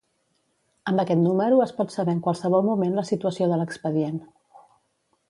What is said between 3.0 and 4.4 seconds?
la situació de l'expedient.